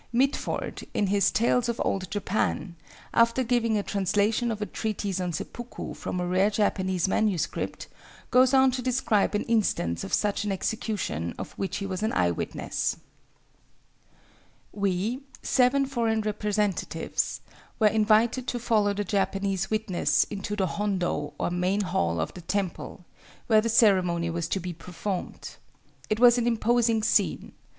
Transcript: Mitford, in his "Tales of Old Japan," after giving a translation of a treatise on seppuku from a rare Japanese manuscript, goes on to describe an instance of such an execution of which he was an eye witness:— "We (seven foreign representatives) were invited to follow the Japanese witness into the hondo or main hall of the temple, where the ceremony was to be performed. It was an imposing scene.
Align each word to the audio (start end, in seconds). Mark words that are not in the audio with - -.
Mitford, 0.11 0.83
in 0.95 1.05
his 1.05 1.29
"Tales 1.29 1.69
of 1.69 1.79
Old 1.85 2.09
Japan," 2.09 2.75
after 3.13 3.43
giving 3.43 3.77
a 3.77 3.83
translation 3.83 4.49
of 4.51 4.59
a 4.59 4.65
treatise 4.65 5.21
on 5.21 5.31
seppuku 5.31 5.93
from 5.93 6.19
a 6.19 6.25
rare 6.25 6.49
Japanese 6.49 7.07
manuscript, 7.07 7.87
goes 8.31 8.51
on 8.51 8.71
to 8.71 8.81
describe 8.81 9.35
an 9.35 9.43
instance 9.43 10.03
of 10.03 10.11
such 10.11 10.43
an 10.43 10.51
execution 10.51 11.35
of 11.37 11.51
which 11.51 11.77
he 11.77 11.85
was 11.85 12.01
an 12.01 12.11
eye 12.13 12.31
witness:— 12.31 12.97
"We 14.71 15.21
(seven 15.43 15.85
foreign 15.85 16.21
representatives) 16.21 17.41
were 17.79 17.85
invited 17.85 18.47
to 18.47 18.57
follow 18.59 18.95
the 18.95 19.03
Japanese 19.03 19.69
witness 19.69 20.23
into 20.23 20.55
the 20.55 20.65
hondo 20.65 21.35
or 21.37 21.51
main 21.51 21.81
hall 21.81 22.19
of 22.19 22.33
the 22.33 22.41
temple, 22.41 23.05
where 23.45 23.61
the 23.61 23.69
ceremony 23.69 24.31
was 24.31 24.47
to 24.47 24.59
be 24.59 24.73
performed. 24.73 25.57
It 26.09 26.19
was 26.19 26.39
an 26.39 26.47
imposing 26.47 27.03
scene. 27.03 27.51